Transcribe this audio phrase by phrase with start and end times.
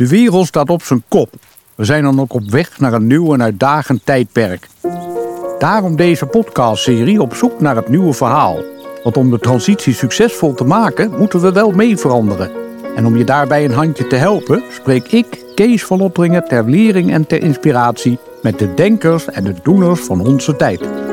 [0.00, 1.34] De wereld staat op zijn kop.
[1.74, 4.68] We zijn dan ook op weg naar een nieuw en uitdagend tijdperk.
[5.58, 8.58] Daarom deze podcastserie op zoek naar het nieuwe verhaal.
[9.02, 12.50] Want om de transitie succesvol te maken, moeten we wel mee veranderen.
[12.96, 17.12] En om je daarbij een handje te helpen, spreek ik, Kees van Lotteringen, ter lering
[17.12, 21.09] en ter inspiratie met de denkers en de doeners van onze tijd.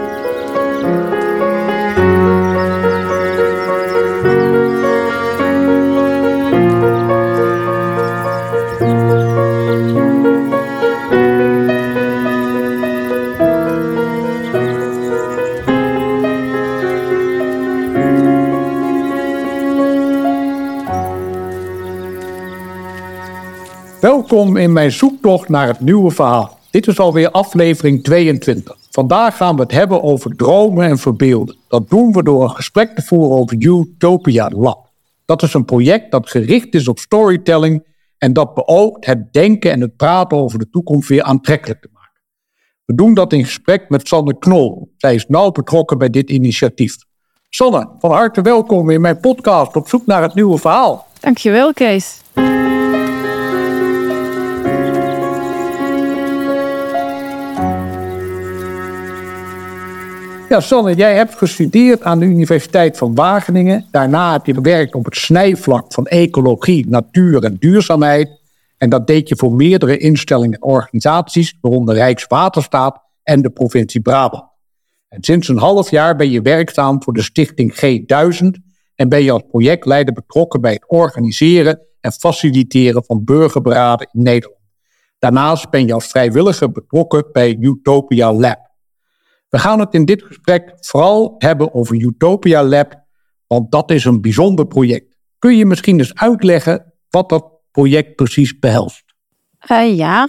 [24.30, 26.60] Welkom in mijn zoektocht naar het nieuwe verhaal.
[26.72, 28.78] Dit is alweer aflevering 22.
[28.92, 31.58] Vandaag gaan we het hebben over dromen en verbeelden.
[31.68, 34.90] Dat doen we door een gesprek te voeren over Utopia Lab.
[35.26, 37.86] Dat is een project dat gericht is op storytelling
[38.18, 42.22] en dat beoogt het denken en het praten over de toekomst weer aantrekkelijk te maken.
[42.86, 44.94] We doen dat in gesprek met Sanne Knol.
[44.98, 46.96] Zij is nauw betrokken bij dit initiatief.
[47.50, 51.08] Sanne, van harte welkom in mijn podcast op zoek naar het nieuwe verhaal.
[51.20, 52.22] Dankjewel, Kees.
[60.50, 63.86] Ja, Sanne, jij hebt gestudeerd aan de Universiteit van Wageningen.
[63.92, 68.30] Daarna heb je gewerkt op het snijvlak van ecologie, natuur en duurzaamheid.
[68.78, 74.44] En dat deed je voor meerdere instellingen en organisaties, waaronder Rijkswaterstaat en de provincie Brabant.
[75.10, 78.48] En sinds een half jaar ben je werkzaam voor de stichting G1000
[78.96, 84.62] en ben je als projectleider betrokken bij het organiseren en faciliteren van burgerberaden in Nederland.
[85.20, 88.67] Daarnaast ben je als vrijwilliger betrokken bij Utopia Lab.
[89.50, 92.94] We gaan het in dit gesprek vooral hebben over Utopia Lab,
[93.48, 95.16] want dat is een bijzonder project.
[95.40, 99.04] Kun je misschien eens uitleggen wat dat project precies behelst?
[99.72, 100.28] Uh, ja,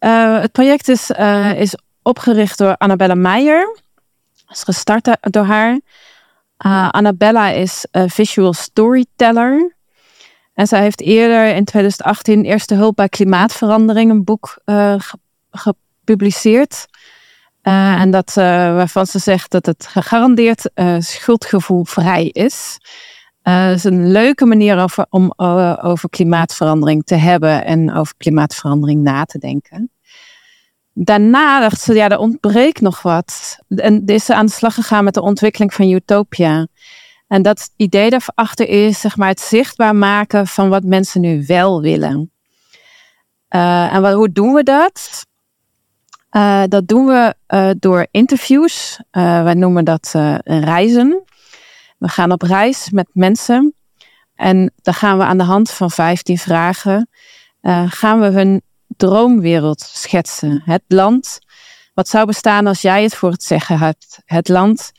[0.00, 3.80] uh, het project is, uh, is opgericht door Annabella Meijer.
[4.48, 5.80] is gestart door haar.
[6.90, 9.76] Annabella is visual storyteller.
[10.54, 14.62] En zij heeft eerder in 2018 Eerste Hulp bij Klimaatverandering een boek
[15.50, 16.86] gepubliceerd.
[17.70, 18.44] Uh, en dat, uh,
[18.74, 22.78] waarvan ze zegt dat het gegarandeerd uh, schuldgevoelvrij is.
[23.42, 25.32] Het is een leuke manier om
[25.82, 29.90] over klimaatverandering te hebben en over klimaatverandering na te denken.
[30.92, 33.58] Daarna dacht ze, ja, er ontbreekt nog wat.
[33.68, 36.66] En is ze aan de slag gegaan met de ontwikkeling van Utopia.
[37.28, 41.80] En dat idee daarachter is, zeg maar, het zichtbaar maken van wat mensen nu wel
[41.80, 42.32] willen.
[43.48, 45.28] en wat, hoe doen we dat?
[46.30, 49.00] Uh, dat doen we uh, door interviews.
[49.12, 50.10] Uh, wij noemen dat
[50.44, 51.22] reizen.
[51.98, 53.74] We gaan op reis met mensen.
[54.34, 57.08] En dan gaan we aan de hand van 15 vragen.
[57.86, 58.62] gaan we hun
[58.96, 60.62] droomwereld schetsen.
[60.64, 61.38] Het land.
[61.94, 64.18] Wat zou bestaan als jij het voor het zeggen hebt?
[64.24, 64.92] Het land.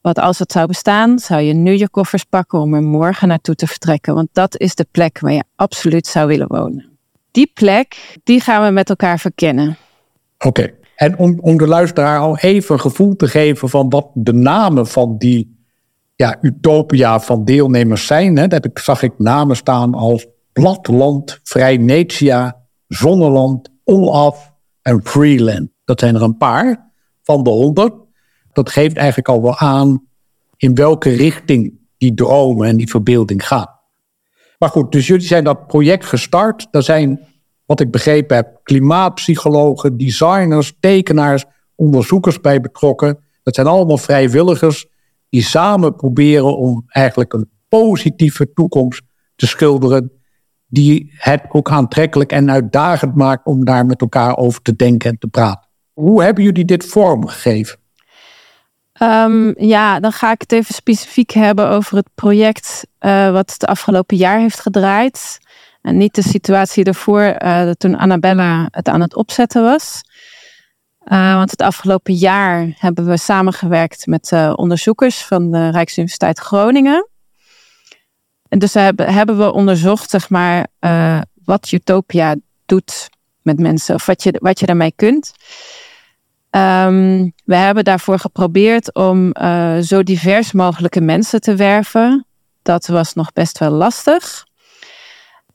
[0.00, 3.54] Wat als het zou bestaan, zou je nu je koffers pakken om er morgen naartoe
[3.54, 4.14] te vertrekken.
[4.14, 6.98] Want dat is de plek waar je absoluut zou willen wonen.
[7.30, 9.76] Die plek, die gaan we met elkaar verkennen.
[10.44, 14.32] Oké, en om, om de luisteraar al even een gevoel te geven van wat de
[14.32, 15.56] namen van die
[16.14, 18.36] ja, utopia van deelnemers zijn.
[18.36, 25.68] Hè, dat zag ik namen staan als Platland, Vrijnetia, Zonneland, Olaf en Freeland.
[25.84, 26.90] Dat zijn er een paar
[27.22, 27.94] van de honderd.
[28.52, 30.06] Dat geeft eigenlijk al wel aan
[30.56, 33.68] in welke richting die dromen en die verbeelding gaan.
[34.58, 36.68] Maar goed, dus jullie zijn dat project gestart.
[36.70, 37.20] Er zijn
[37.68, 43.18] wat ik begrepen heb, klimaatpsychologen, designers, tekenaars, onderzoekers bij betrokken.
[43.42, 44.86] Dat zijn allemaal vrijwilligers
[45.28, 49.02] die samen proberen om eigenlijk een positieve toekomst
[49.36, 50.12] te schilderen.
[50.66, 55.18] Die het ook aantrekkelijk en uitdagend maakt om daar met elkaar over te denken en
[55.18, 55.68] te praten.
[55.92, 57.78] Hoe hebben jullie dit vormgegeven?
[59.02, 63.66] Um, ja, dan ga ik het even specifiek hebben over het project uh, wat het
[63.66, 65.38] afgelopen jaar heeft gedraaid.
[65.82, 70.00] En niet de situatie ervoor, uh, toen Annabella het aan het opzetten was.
[71.04, 77.08] Uh, want het afgelopen jaar hebben we samengewerkt met uh, onderzoekers van de Rijksuniversiteit Groningen.
[78.48, 80.66] En dus hebben, hebben we onderzocht, zeg maar,
[81.44, 82.34] wat Utopia
[82.66, 83.08] doet
[83.42, 85.32] met mensen, of wat je, wat je daarmee kunt.
[86.50, 89.32] Um, we hebben daarvoor geprobeerd om
[89.82, 92.26] zo divers mogelijke mensen te werven.
[92.62, 94.46] Dat was nog best wel lastig.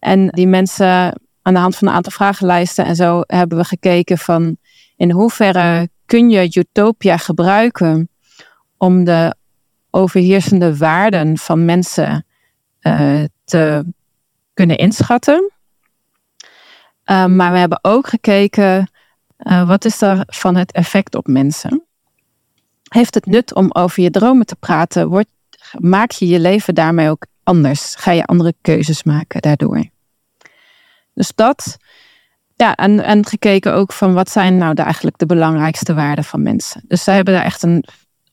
[0.04, 4.18] En die mensen aan de hand van een aantal vragenlijsten en zo hebben we gekeken
[4.18, 4.58] van
[4.98, 8.10] in hoeverre kun je Utopia gebruiken
[8.78, 9.36] om de
[9.90, 12.26] overheersende waarden van mensen
[12.82, 13.86] uh, te
[14.54, 15.52] kunnen inschatten.
[17.06, 18.92] maar we hebben ook gekeken,
[19.66, 21.84] wat is er van het effect op mensen?
[22.90, 25.26] Heeft het nut om over je dromen te praten?
[25.78, 27.96] Maak je je leven daarmee ook anders?
[27.96, 29.92] Ga je andere keuzes maken daardoor?
[31.14, 31.78] Dus dat,
[32.56, 36.82] ja, en, en gekeken ook van wat zijn nou eigenlijk de belangrijkste waarden van mensen.
[36.88, 37.86] Dus zij hebben daar echt een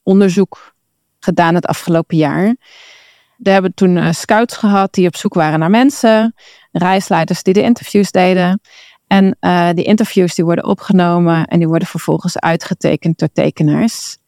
[0.02, 0.74] onderzoek
[1.20, 2.56] gedaan het afgelopen jaar.
[3.36, 6.34] We hebben toen uh, scouts gehad die op zoek waren naar mensen,
[6.72, 8.60] reisleiders die de interviews deden.
[9.06, 14.18] En uh, die interviews die worden opgenomen en die worden vervolgens uitgetekend door tekenaars.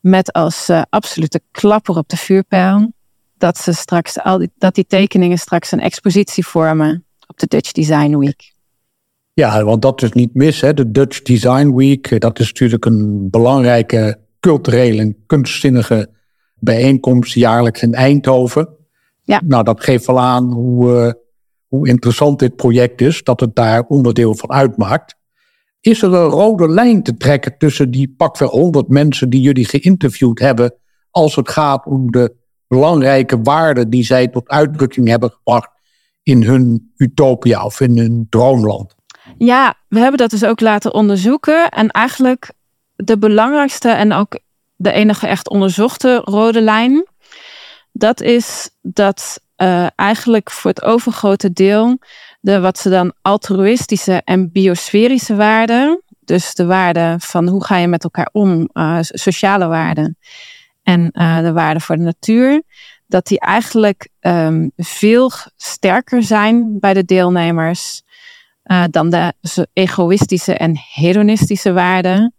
[0.00, 2.92] Met als uh, absolute klapper op de vuurpijl
[3.40, 7.72] dat, ze straks al die, dat die tekeningen straks een expositie vormen op de Dutch
[7.72, 8.52] Design Week.
[9.32, 10.60] Ja, want dat is niet mis.
[10.60, 10.74] Hè?
[10.74, 16.10] De Dutch Design Week, dat is natuurlijk een belangrijke culturele en kunstzinnige
[16.54, 18.68] bijeenkomst jaarlijks in Eindhoven.
[19.22, 19.40] Ja.
[19.44, 21.12] Nou, dat geeft wel aan hoe, uh,
[21.66, 25.16] hoe interessant dit project is, dat het daar onderdeel van uitmaakt.
[25.80, 30.38] Is er een rode lijn te trekken tussen die pakweg honderd mensen die jullie geïnterviewd
[30.38, 30.74] hebben,
[31.10, 32.34] als het gaat om de
[32.70, 35.70] belangrijke waarden die zij tot uitdrukking hebben gebracht
[36.22, 38.94] in hun utopia of in hun droomland?
[39.38, 41.68] Ja, we hebben dat dus ook laten onderzoeken.
[41.68, 42.52] En eigenlijk
[42.96, 44.38] de belangrijkste en ook
[44.76, 47.06] de enige echt onderzochte rode lijn,
[47.92, 51.98] dat is dat uh, eigenlijk voor het overgrote deel
[52.40, 57.88] de wat ze dan altruïstische en biosferische waarden, dus de waarden van hoe ga je
[57.88, 60.18] met elkaar om, uh, sociale waarden
[60.90, 62.62] en uh, de waarden voor de natuur,
[63.06, 68.02] dat die eigenlijk um, veel sterker zijn bij de deelnemers
[68.90, 69.34] dan de
[69.72, 72.34] egoïstische en hedonistische waarden.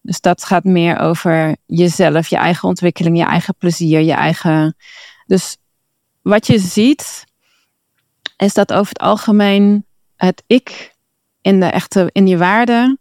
[0.00, 4.76] Dus dat gaat meer over jezelf, je eigen ontwikkeling, je eigen plezier, je eigen.
[5.26, 5.56] Dus
[6.22, 7.24] wat je ziet,
[8.36, 9.86] is dat over het algemeen
[10.16, 10.94] het ik
[11.40, 12.98] in de echte, in je waarde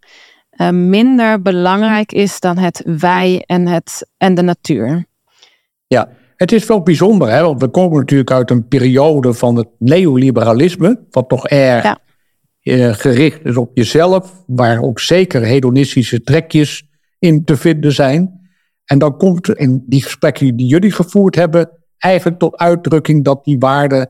[0.64, 5.06] uh, minder belangrijk is dan het wij en, het, en de natuur.
[5.88, 7.42] Ja, het is wel bijzonder, hè?
[7.42, 12.00] want we komen natuurlijk uit een periode van het neoliberalisme, wat toch erg ja.
[12.64, 16.88] uh, gericht is op jezelf, waar ook zeker hedonistische trekjes
[17.20, 18.42] in te vinden zijn.
[18.86, 23.58] En dan komt in die gesprekken die jullie gevoerd hebben, eigenlijk tot uitdrukking dat die
[23.60, 24.10] waarden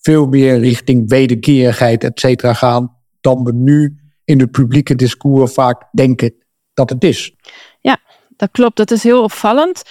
[0.00, 5.82] veel meer richting wederkerigheid, et cetera, gaan, dan we nu in het publieke discours vaak
[5.92, 6.34] denken
[6.74, 7.34] dat het is.
[7.80, 7.98] Ja,
[8.36, 8.76] dat klopt.
[8.76, 9.82] Dat is heel opvallend.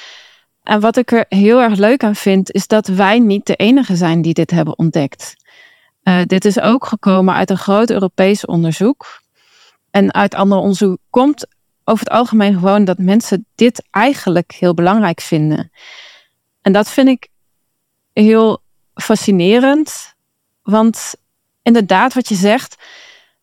[0.63, 3.95] En wat ik er heel erg leuk aan vind, is dat wij niet de enige
[3.95, 5.36] zijn die dit hebben ontdekt.
[6.04, 9.22] Uh, dit is ook gekomen uit een groot Europees onderzoek.
[9.92, 11.48] En uit ander onderzoek komt
[11.83, 15.72] over het algemeen gewoon dat mensen dit eigenlijk heel belangrijk vinden.
[16.62, 17.28] En dat vind ik
[18.13, 18.62] heel
[18.94, 20.13] fascinerend.
[20.63, 21.13] Want
[21.62, 22.75] inderdaad, wat je zegt,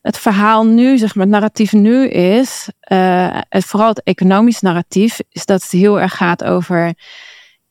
[0.08, 5.20] het verhaal nu, zeg maar, het narratief nu is, uh, het, vooral het economisch narratief,
[5.28, 6.94] is dat het heel erg gaat over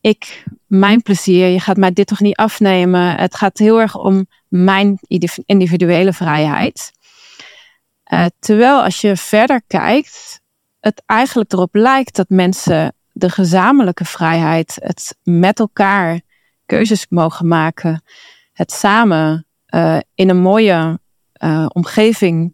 [0.01, 3.15] ik, mijn plezier, je gaat mij dit toch niet afnemen.
[3.15, 4.99] Het gaat heel erg om mijn
[5.45, 6.91] individuele vrijheid.
[8.13, 10.41] Uh, terwijl als je verder kijkt,
[10.79, 16.21] het eigenlijk erop lijkt dat mensen de gezamenlijke vrijheid, het met elkaar
[16.65, 18.03] keuzes mogen maken,
[18.53, 20.99] het samen uh, in een mooie
[21.39, 22.53] uh, omgeving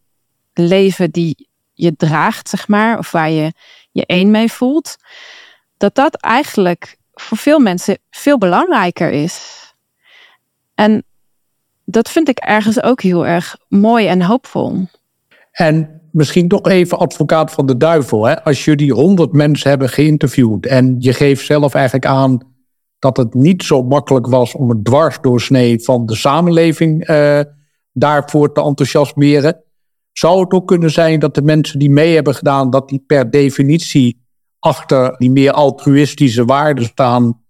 [0.53, 3.53] leven die je draagt, zeg maar, of waar je
[3.91, 4.95] je één mee voelt,
[5.77, 9.61] dat dat eigenlijk voor veel mensen veel belangrijker is.
[10.75, 11.03] En
[11.85, 14.87] dat vind ik ergens ook heel erg mooi en hoopvol.
[15.51, 18.25] En misschien toch even advocaat van de duivel.
[18.25, 18.43] Hè?
[18.43, 22.51] Als jullie honderd mensen hebben geïnterviewd en je geeft zelf eigenlijk aan
[22.99, 27.39] dat het niet zo makkelijk was om een dwarsdoorsnee van de samenleving uh,
[27.93, 29.63] daarvoor te enthousiasmeren.
[30.11, 33.29] Zou het ook kunnen zijn dat de mensen die mee hebben gedaan, dat die per
[33.29, 34.21] definitie
[34.59, 37.43] achter die meer altruïstische waarden staan,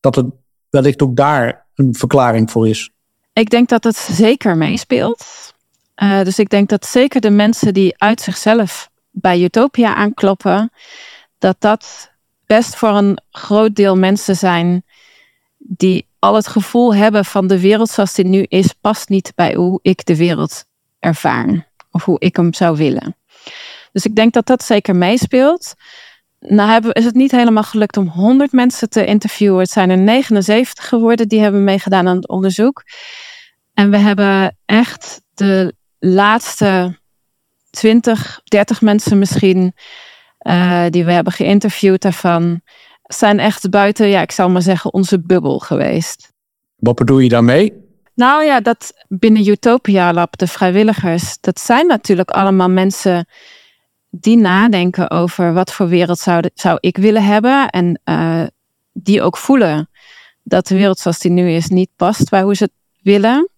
[0.00, 0.26] dat het
[0.70, 2.90] wellicht ook daar een verklaring voor is?
[3.32, 5.54] Ik denk dat het zeker meespeelt.
[6.02, 10.70] Uh, dus ik denk dat zeker de mensen die uit zichzelf bij Utopia aankloppen,
[11.38, 12.10] dat dat
[12.46, 14.82] best voor een groot deel mensen zijn
[15.58, 19.54] die al het gevoel hebben van de wereld zoals die nu is, past niet bij
[19.54, 20.64] hoe ik de wereld
[20.98, 23.16] ervaar of hoe ik hem zou willen.
[23.92, 25.74] Dus ik denk dat dat zeker meespeelt.
[26.40, 29.58] Nou hebben, is het niet helemaal gelukt om 100 mensen te interviewen.
[29.58, 32.82] Het zijn er 79 geworden die hebben meegedaan aan het onderzoek.
[33.74, 36.98] En we hebben echt de laatste
[37.70, 39.74] 20, 30 mensen misschien
[40.42, 42.60] uh, die we hebben geïnterviewd daarvan,
[43.08, 46.32] zijn echt buiten, ja, ik zal maar zeggen, onze bubbel geweest.
[46.76, 47.72] Wat bedoel je daarmee?
[48.14, 53.26] Nou ja, dat binnen Utopia Lab, de vrijwilligers, dat zijn natuurlijk allemaal mensen
[54.10, 57.68] die nadenken over wat voor wereld zou, zou ik willen hebben.
[57.68, 58.42] En uh,
[58.92, 59.88] die ook voelen
[60.42, 62.72] dat de wereld zoals die nu is niet past bij hoe ze het
[63.02, 63.48] willen.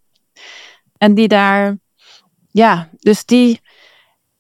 [0.99, 1.79] En die daar,
[2.51, 3.61] ja, dus die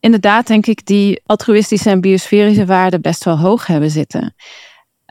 [0.00, 4.34] inderdaad denk ik die altruïstische en biosferische waarden best wel hoog hebben zitten.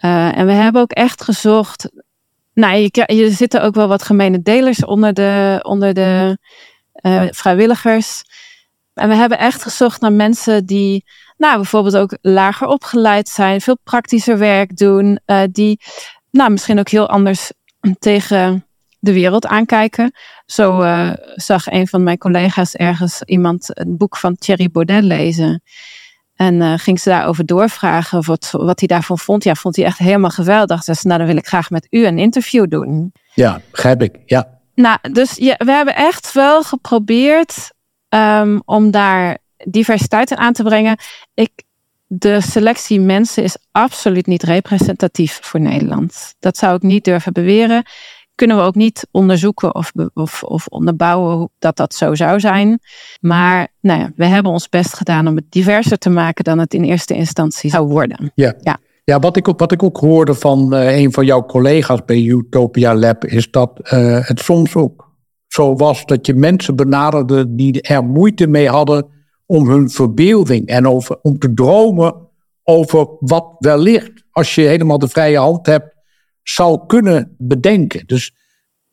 [0.02, 1.90] Uh, en we hebben ook echt gezocht
[2.60, 6.38] nou, je, je zitten ook wel wat gemene delers onder de, onder de
[7.02, 8.24] uh, vrijwilligers.
[8.94, 11.06] En we hebben echt gezocht naar mensen die,
[11.38, 15.80] nou, bijvoorbeeld ook lager opgeleid zijn, veel praktischer werk doen, uh, die,
[16.32, 17.52] nou, misschien ook heel anders
[18.00, 18.66] tegen
[19.00, 20.12] de wereld aankijken.
[20.46, 20.84] Zo
[21.36, 25.62] zag een van mijn collega's ergens iemand een boek van Thierry Baudet lezen.
[26.40, 29.44] En uh, ging ze daarover doorvragen wat, wat hij daarvan vond.
[29.44, 30.84] Ja, vond hij echt helemaal geweldig.
[30.84, 33.14] Dus nou, dan wil ik graag met u een interview doen.
[33.34, 34.20] Ja, begrijp ik.
[34.26, 34.60] Ja.
[34.76, 37.72] Nou, dus ja, we hebben echt wel geprobeerd
[38.10, 40.98] um, om daar diversiteit in aan te brengen.
[41.34, 41.52] Ik,
[42.08, 46.36] de selectie mensen is absoluut niet representatief voor Nederland.
[46.40, 47.84] Dat zou ik niet durven beweren
[48.40, 52.80] kunnen we ook niet onderzoeken of, of, of onderbouwen dat dat zo zou zijn.
[53.22, 56.74] Maar nou ja, we hebben ons best gedaan om het diverser te maken dan het
[56.74, 58.32] in eerste instantie zou worden.
[58.36, 58.54] Ja.
[58.62, 58.78] ja.
[59.04, 62.22] Ja, wat ik, ook, wat ik ook hoorde van uh, een van jouw collega's bij
[62.22, 65.12] Utopia Lab, is dat uh, het soms ook
[65.48, 69.08] zo was dat je mensen benaderde die er moeite mee hadden
[69.46, 72.16] om hun verbeelding en over, om te dromen
[72.64, 75.96] over wat wellicht, als je helemaal de vrije hand hebt,
[76.44, 78.08] zou kunnen bedenken.
[78.08, 78.36] Dus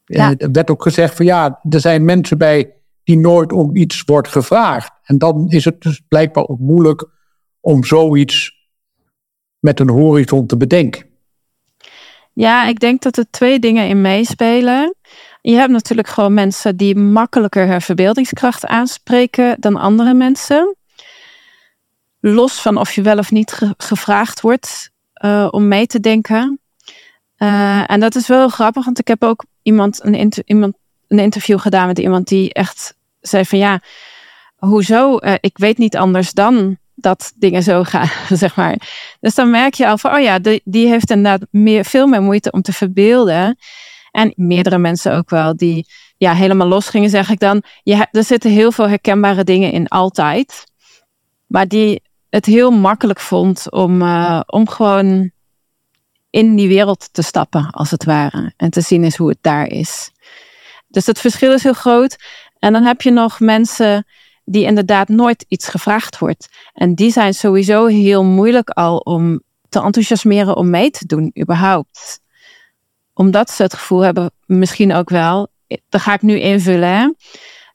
[0.04, 0.34] ja.
[0.36, 2.74] er werd ook gezegd van ja, er zijn mensen bij
[3.04, 4.90] die nooit om iets wordt gevraagd.
[5.02, 7.08] En dan is het dus blijkbaar ook moeilijk
[7.60, 8.54] om zoiets
[9.58, 11.04] met een horizon te bedenken.
[12.32, 14.94] Ja, ik denk dat er twee dingen in meespelen.
[15.42, 20.76] Je hebt natuurlijk gewoon mensen die makkelijker hun verbeeldingskracht aanspreken dan andere mensen.
[22.20, 24.90] Los van of je wel of niet gevraagd wordt
[25.24, 26.60] uh, om mee te denken.
[27.38, 30.76] Uh, en dat is wel grappig, want ik heb ook iemand een, iemand
[31.08, 33.80] een interview gedaan met iemand die echt zei van ja,
[34.56, 35.18] hoezo?
[35.20, 38.76] Uh, ik weet niet anders dan dat dingen zo gaan, zeg maar.
[39.20, 42.22] Dus dan merk je al van, oh ja, die, die heeft inderdaad meer, veel meer
[42.22, 43.56] moeite om te verbeelden.
[44.10, 47.62] En meerdere mensen ook wel, die ja, helemaal los gingen, zeg ik dan.
[47.82, 50.64] Ja, er zitten heel veel herkenbare dingen in altijd.
[51.46, 55.30] Maar die het heel makkelijk vond om, uh, om gewoon
[56.36, 58.52] in die wereld te stappen, als het ware.
[58.56, 60.10] En te zien is hoe het daar is.
[60.88, 62.16] Dus het verschil is heel groot.
[62.58, 64.06] En dan heb je nog mensen
[64.44, 66.48] die inderdaad nooit iets gevraagd wordt.
[66.74, 72.20] En die zijn sowieso heel moeilijk al om te enthousiasmeren om mee te doen, überhaupt.
[73.14, 75.48] Omdat ze het gevoel hebben, misschien ook wel,
[75.88, 77.16] dat ga ik nu invullen.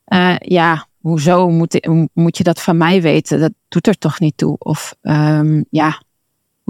[0.08, 3.40] Uh, ja, hoezo moet, moet je dat van mij weten?
[3.40, 4.56] Dat doet er toch niet toe?
[4.58, 6.02] Of um, ja,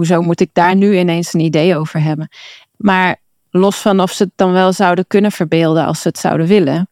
[0.02, 2.28] hoezo moet ik daar nu ineens een idee over hebben?
[2.76, 3.16] Maar
[3.50, 6.88] los van of ze het dan wel zouden kunnen verbeelden als ze het zouden willen.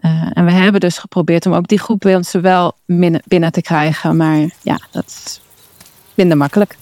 [0.00, 3.62] Uh, en we hebben dus geprobeerd om ook die groep mensen wel binnen, binnen te
[3.62, 4.16] krijgen.
[4.16, 5.40] Maar ja, dat is
[6.14, 6.76] minder makkelijk.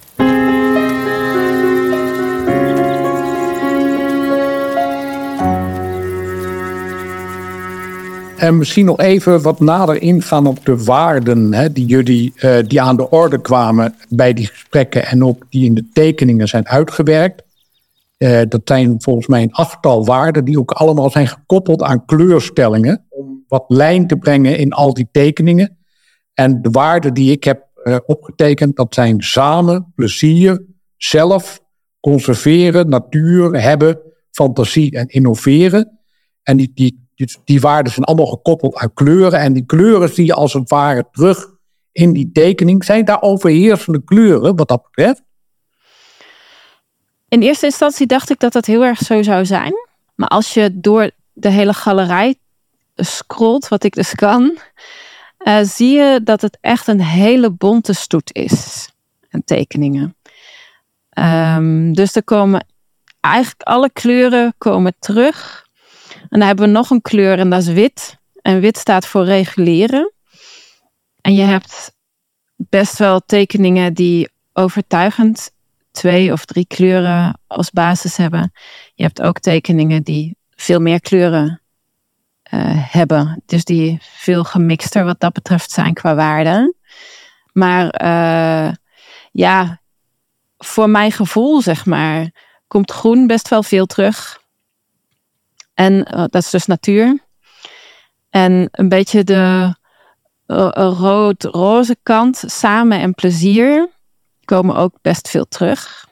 [8.44, 12.80] En misschien nog even wat nader ingaan op de waarden hè, die jullie uh, die
[12.80, 17.42] aan de orde kwamen bij die gesprekken en ook die in de tekeningen zijn uitgewerkt.
[18.18, 23.06] Uh, dat zijn volgens mij een achttal waarden die ook allemaal zijn gekoppeld aan kleurstellingen
[23.08, 25.76] om wat lijn te brengen in al die tekeningen.
[26.34, 30.64] En de waarden die ik heb uh, opgetekend, dat zijn samen, plezier,
[30.96, 31.60] zelf,
[32.00, 33.98] conserveren, natuur, hebben,
[34.30, 35.98] fantasie en innoveren.
[36.42, 39.38] En die, die die, die waarden zijn allemaal gekoppeld aan kleuren.
[39.38, 41.46] En die kleuren zie je als het ware terug
[41.92, 42.84] in die tekening.
[42.84, 45.22] Zijn daar overheersende kleuren wat dat betreft?
[47.28, 49.72] In eerste instantie dacht ik dat dat heel erg zo zou zijn.
[50.14, 52.38] Maar als je door de hele galerij
[52.96, 54.58] scrolt, wat ik dus kan,
[55.38, 58.88] uh, zie je dat het echt een hele bonte stoet is.
[59.28, 60.16] En tekeningen.
[61.18, 62.66] Um, dus er komen
[63.20, 65.63] eigenlijk alle kleuren komen terug.
[66.28, 68.18] En dan hebben we nog een kleur en dat is wit.
[68.42, 70.12] En wit staat voor reguleren.
[71.20, 71.92] En je hebt
[72.56, 75.50] best wel tekeningen die overtuigend
[75.90, 78.52] twee of drie kleuren als basis hebben.
[78.94, 81.62] Je hebt ook tekeningen die veel meer kleuren
[82.54, 83.42] uh, hebben.
[83.46, 86.74] Dus die veel gemixter wat dat betreft zijn qua waarde.
[87.52, 88.74] Maar uh,
[89.32, 89.80] ja,
[90.58, 92.30] voor mijn gevoel zeg maar,
[92.66, 94.42] komt groen best wel veel terug.
[95.74, 97.18] En uh, dat is dus natuur.
[98.30, 99.74] En een beetje de
[100.46, 103.88] uh, rood-roze kant, samen en plezier,
[104.44, 106.08] komen ook best veel terug.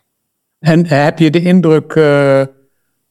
[0.58, 2.42] En heb je de indruk, uh,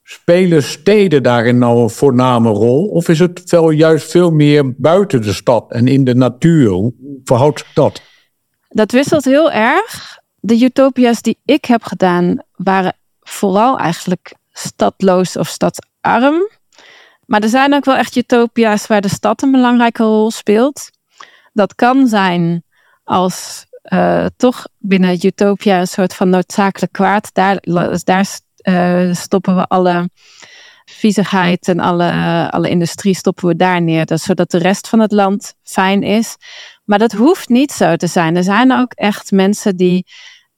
[0.04, 2.88] spelen steden daarin nou een voorname rol?
[2.88, 6.70] Of is het wel juist veel meer buiten de stad en in de natuur?
[6.70, 6.94] Hoe
[7.24, 8.02] verhoudt zich dat?
[8.70, 10.20] Dat wisselt heel erg.
[10.40, 15.48] De utopia's die ik heb gedaan waren vooral eigenlijk stadloos of
[16.02, 16.50] stadarm.
[17.26, 20.90] Maar er zijn ook wel echt utopia's waar de stad een belangrijke rol speelt.
[21.54, 22.64] Dat kan zijn
[23.04, 27.30] als uh, toch binnen utopia een soort van noodzakelijk kwaad.
[27.34, 27.60] Daar,
[28.04, 30.10] daar uh, stoppen we alle
[30.86, 32.12] viezigheid en alle,
[32.52, 34.06] alle industrie stoppen we daar neer.
[34.06, 36.36] Dat, zodat de rest van het land fijn is.
[36.84, 38.36] Maar dat hoeft niet zo te zijn.
[38.36, 40.06] Er zijn ook echt mensen die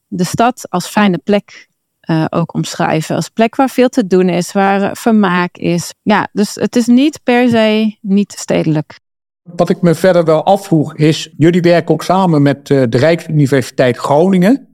[0.07, 1.67] de stad als fijne plek
[2.09, 3.15] uh, ook omschrijven.
[3.15, 5.93] Als plek waar veel te doen is, waar vermaak is.
[6.01, 8.99] Ja, dus het is niet per se niet stedelijk.
[9.43, 13.97] Wat ik me verder wel afvroeg is, jullie werken ook samen met uh, de Rijksuniversiteit
[13.97, 14.67] Groningen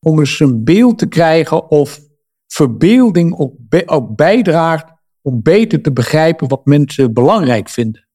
[0.00, 2.00] om eens een beeld te krijgen of
[2.46, 3.54] verbeelding ook,
[3.86, 8.08] ook bijdraagt om beter te begrijpen wat mensen belangrijk vinden.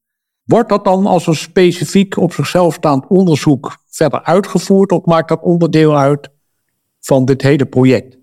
[0.43, 5.41] Wordt dat dan als een specifiek op zichzelf staand onderzoek verder uitgevoerd of maakt dat
[5.41, 6.29] onderdeel uit
[6.99, 8.17] van dit hele project?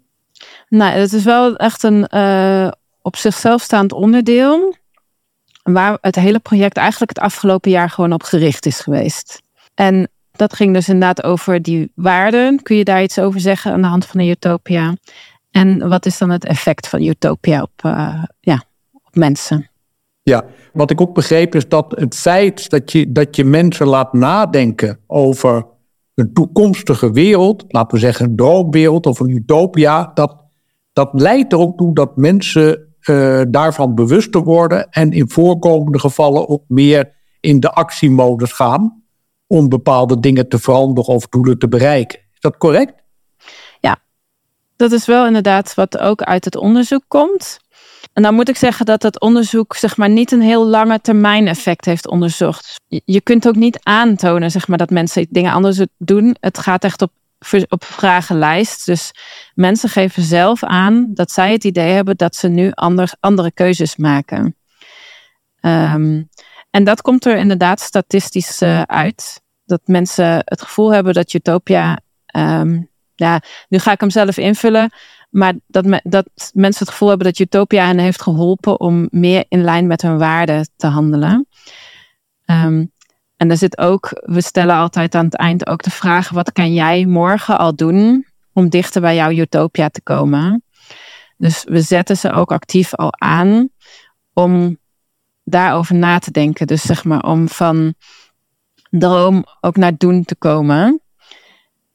[0.71, 2.69] Nou, het is wel echt een uh,
[3.03, 4.77] op zichzelf staand onderdeel.
[5.63, 9.43] Waar het hele project eigenlijk het afgelopen jaar gewoon op gericht is geweest.
[9.75, 12.63] En dat ging dus inderdaad over die waarden.
[12.63, 14.97] Kun je daar iets over zeggen aan de hand van een utopia?
[15.51, 18.63] En wat is dan het effect van utopia op, uh, ja,
[18.93, 19.71] op mensen?
[20.23, 24.13] Ja, wat ik ook begreep is dat het feit dat je, dat je mensen laat
[24.13, 25.67] nadenken over
[26.15, 30.40] een toekomstige wereld, laten we zeggen een droomwereld of een utopia, dat
[31.01, 36.49] dat leidt er ook toe dat mensen uh, daarvan bewuster worden en in voorkomende gevallen
[36.49, 39.03] ook meer in de actiemodus gaan
[39.47, 42.19] om bepaalde dingen te veranderen of doelen te bereiken.
[42.19, 42.95] Is dat correct?
[43.81, 43.97] Ja,
[44.77, 47.59] dat is wel inderdaad wat ook uit het onderzoek komt.
[48.13, 51.49] En dan moet ik zeggen dat het onderzoek zeg maar, niet een heel lange termijn
[51.49, 52.81] effect heeft onderzocht.
[53.05, 56.37] Je kunt ook niet aantonen zeg maar, dat mensen dingen anders doen.
[56.41, 57.11] Het gaat echt op
[57.69, 58.87] op vragenlijst.
[58.87, 59.13] Dus
[59.55, 63.97] mensen geven zelf aan dat zij het idee hebben dat ze nu anders, andere keuzes
[63.97, 64.57] maken.
[65.61, 66.29] Um,
[66.71, 69.43] en dat komt er inderdaad statistisch uh, uit.
[69.65, 71.99] Dat mensen het gevoel hebben dat Utopia.
[72.37, 74.93] Um, ja, nu ga ik hem zelf invullen.
[75.31, 79.65] Maar dat, dat mensen het gevoel hebben dat Utopia hen heeft geholpen om meer in
[79.65, 81.47] lijn met hun waarden te handelen.
[82.47, 82.93] Um,
[83.41, 86.73] en er zit ook, we stellen altijd aan het eind ook de vraag: wat kan
[86.73, 90.63] jij morgen al doen om dichter bij jouw utopia te komen?
[91.37, 93.69] Dus we zetten ze ook actief al aan
[94.33, 94.79] om
[95.45, 96.67] daarover na te denken.
[96.67, 97.95] Dus zeg maar om van
[98.91, 101.01] droom ook naar doen te komen.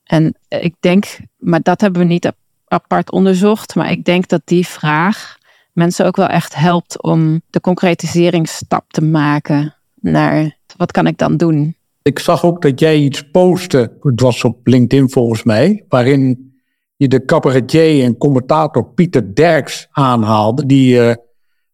[0.03, 2.31] En ik denk, maar dat hebben we niet
[2.67, 5.38] apart onderzocht, maar ik denk dat die vraag
[5.73, 9.75] mensen ook wel echt helpt om de concretiseringsstap te maken
[10.12, 11.76] naar wat kan ik dan doen?
[12.02, 16.54] Ik zag ook dat jij iets postte, het was op LinkedIn volgens mij, waarin
[16.96, 21.13] je de cabaretier en commentator Pieter Derks aanhaalde, die uh,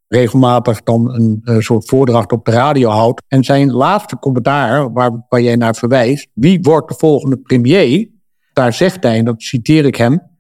[0.08, 1.12] regelmatig dan
[1.44, 3.22] een soort voordracht op de radio houdt.
[3.28, 8.10] En zijn laatste commentaar, waar, waar jij naar verwijst, wie wordt de volgende premier?
[8.54, 10.31] Daar zegt hij, en dat citeer ik hem,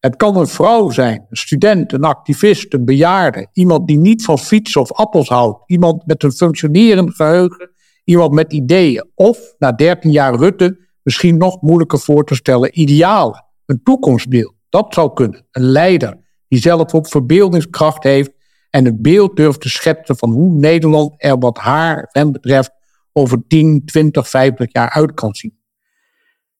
[0.00, 4.38] het kan een vrouw zijn, een student, een activist, een bejaarde, iemand die niet van
[4.38, 7.70] fietsen of appels houdt, iemand met een functionerend geheugen
[8.10, 9.10] iemand met ideeën.
[9.14, 13.44] Of na 13 jaar Rutte misschien nog moeilijker voor te stellen idealen.
[13.66, 14.54] Een toekomstbeeld.
[14.68, 15.46] Dat zou kunnen.
[15.50, 18.32] Een leider die zelf ook verbeeldingskracht heeft
[18.70, 22.70] en een beeld durft te schetsen van hoe Nederland er wat haar hem betreft
[23.12, 25.58] over 10, 20, 50 jaar uit kan zien.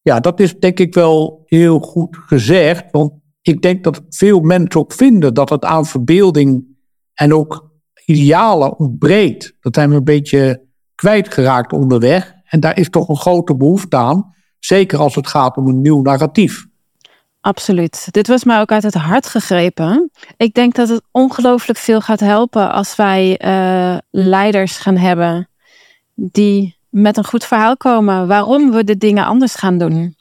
[0.02, 4.80] Ja, dat is denk ik wel heel goed gezegd, want ik denk dat veel mensen
[4.80, 6.64] ook vinden dat het aan verbeelding
[7.14, 7.70] en ook
[8.04, 9.56] idealen ontbreekt.
[9.60, 10.62] Dat zijn we een beetje
[10.94, 12.32] kwijtgeraakt onderweg.
[12.44, 14.34] En daar is toch een grote behoefte aan.
[14.58, 16.66] Zeker als het gaat om een nieuw narratief.
[17.40, 18.08] Absoluut.
[18.10, 20.10] Dit was mij ook uit het hart gegrepen.
[20.36, 25.48] Ik denk dat het ongelooflijk veel gaat helpen als wij uh, leiders gaan hebben
[26.14, 30.16] die met een goed verhaal komen waarom we de dingen anders gaan doen.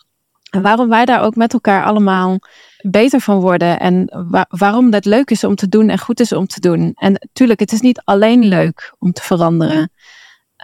[0.50, 2.40] En waarom wij daar ook met elkaar allemaal
[2.82, 3.80] beter van worden.
[3.80, 6.92] En waarom dat leuk is om te doen en goed is om te doen.
[6.96, 9.92] En natuurlijk, het is niet alleen leuk om te veranderen.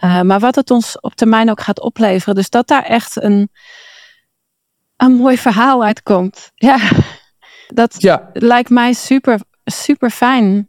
[0.04, 2.34] Uh, maar wat het ons op termijn ook gaat opleveren.
[2.34, 3.50] Dus dat daar echt een,
[4.96, 6.50] een mooi verhaal uitkomt.
[6.54, 6.78] Ja,
[7.66, 8.30] dat ja.
[8.32, 10.68] lijkt mij super, super fijn.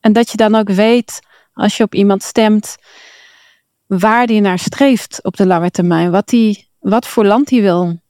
[0.00, 1.20] En dat je dan ook weet,
[1.52, 2.76] als je op iemand stemt,
[3.86, 6.10] waar die naar streeft op de lange termijn.
[6.10, 8.00] Wat, die, wat voor land die wil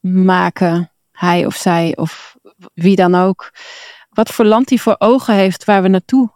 [0.00, 2.36] maken, hij of zij of
[2.74, 3.50] wie dan ook.
[4.08, 6.30] Wat voor land die voor ogen heeft waar we naartoe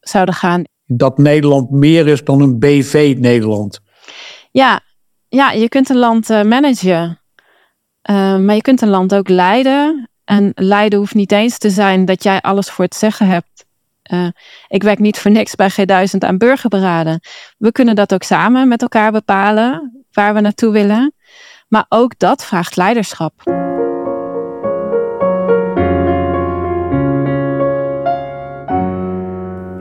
[0.00, 0.64] zouden gaan.
[0.86, 3.80] Dat Nederland meer is dan een BV-Nederland.
[4.50, 4.80] Ja,
[5.28, 7.20] ja, je kunt een land uh, managen.
[8.10, 10.10] Uh, maar je kunt een land ook leiden.
[10.24, 13.64] En leiden hoeft niet eens te zijn dat jij alles voor het zeggen hebt.
[14.12, 14.28] Uh,
[14.68, 17.20] ik werk niet voor niks bij G1000 aan burgerberaden.
[17.58, 21.14] We kunnen dat ook samen met elkaar bepalen waar we naartoe willen.
[21.68, 23.61] Maar ook dat vraagt leiderschap.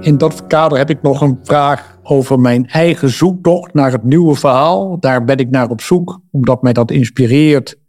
[0.01, 4.35] In dat kader heb ik nog een vraag over mijn eigen zoektocht naar het nieuwe
[4.35, 4.99] verhaal.
[4.99, 7.79] Daar ben ik naar op zoek, omdat mij dat inspireert.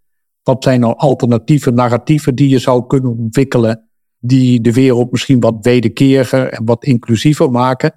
[0.42, 5.54] Wat zijn nou alternatieve narratieven die je zou kunnen ontwikkelen, die de wereld misschien wat
[5.60, 7.94] wederkeriger en wat inclusiever maken?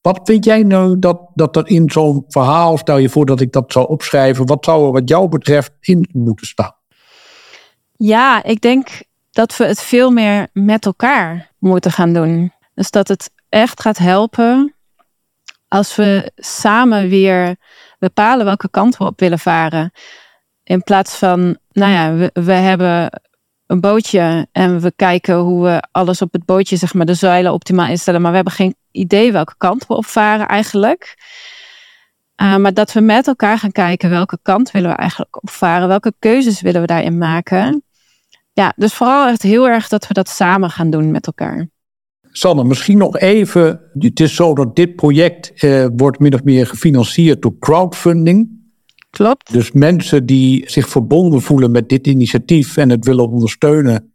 [0.00, 3.52] Wat vind jij nou dat, dat er in zo'n verhaal, stel je voor dat ik
[3.52, 6.74] dat zou opschrijven, wat zou er wat jou betreft in moeten staan?
[7.96, 8.88] Ja, ik denk
[9.30, 12.52] dat we het veel meer met elkaar moeten gaan doen.
[12.74, 14.74] Dus dat het echt gaat helpen
[15.68, 17.56] als we samen weer
[17.98, 19.92] bepalen welke kant we op willen varen.
[20.64, 23.20] In plaats van, nou ja, we, hebben
[23.66, 27.52] een bootje en we kijken hoe we alles op het bootje, zeg maar, de zeilen
[27.52, 28.20] optimaal instellen.
[28.20, 31.14] Maar we hebben geen idee welke kant we opvaren eigenlijk.
[32.36, 36.14] Uh, maar dat we met elkaar gaan kijken welke kant willen we eigenlijk opvaren, welke
[36.18, 37.84] keuzes willen we daarin maken.
[38.52, 41.68] Ja, dus vooral echt heel erg dat we dat samen gaan doen met elkaar.
[42.32, 43.80] Sanne, misschien nog even.
[43.98, 48.60] Het is zo dat dit project eh, wordt min of meer gefinancierd door crowdfunding.
[49.10, 49.52] Klopt.
[49.52, 54.14] Dus mensen die zich verbonden voelen met dit initiatief en het willen ondersteunen,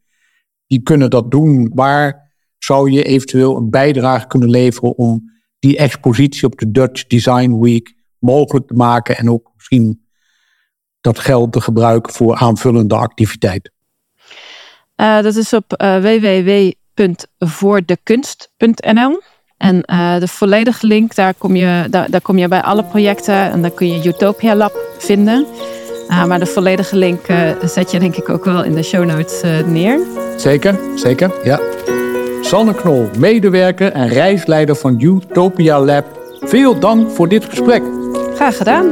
[0.68, 1.72] die kunnen dat doen.
[1.74, 7.60] Waar zou je eventueel een bijdrage kunnen leveren om die expositie op de Dutch Design
[7.60, 10.06] Week mogelijk te maken en ook misschien
[11.02, 13.74] dat geld te gebruiken voor aanvullende activiteiten?
[14.96, 19.22] Uh, dat is op uh, www www.voordekunst.nl.
[19.58, 23.52] En uh, de volledige link, daar kom, je, daar, daar kom je bij alle projecten
[23.52, 25.46] en dan kun je Utopia Lab vinden.
[26.10, 29.06] Uh, maar de volledige link uh, zet je denk ik ook wel in de show
[29.06, 30.00] notes neer.
[30.38, 31.60] Zeker, zeker, ja.
[32.42, 36.06] Sanne Knol, medewerker en reisleider van Utopia Lab.
[36.42, 37.84] Veel dank voor dit gesprek.
[38.36, 38.86] Graag gedaan.